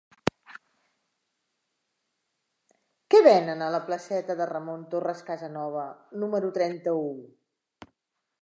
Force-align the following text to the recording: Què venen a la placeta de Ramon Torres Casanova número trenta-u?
Què 3.15 3.21
venen 3.27 3.63
a 3.65 3.69
la 3.77 3.83
placeta 3.91 4.39
de 4.41 4.49
Ramon 4.53 4.89
Torres 4.95 5.25
Casanova 5.31 5.87
número 6.25 6.51
trenta-u? 6.61 7.07